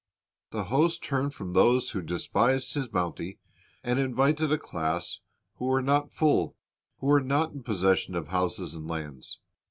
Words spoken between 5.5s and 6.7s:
who were not full,